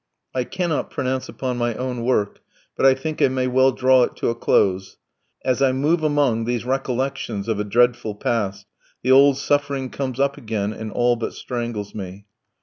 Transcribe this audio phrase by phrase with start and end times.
[0.33, 2.41] I cannot pronounce upon my own work,
[2.75, 4.97] but I think I may well draw it to a close;
[5.45, 8.65] as I move among these recollections of a dreadful past,
[9.03, 12.25] the old suffering comes up again and all but strangles me.